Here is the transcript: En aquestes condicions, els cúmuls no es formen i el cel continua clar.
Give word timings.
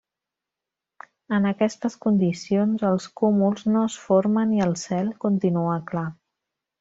En 1.37 1.43
aquestes 1.49 1.97
condicions, 2.07 2.85
els 2.91 3.05
cúmuls 3.21 3.67
no 3.73 3.83
es 3.93 3.99
formen 4.07 4.55
i 4.61 4.67
el 4.69 4.73
cel 4.89 5.13
continua 5.27 5.77
clar. 5.93 6.07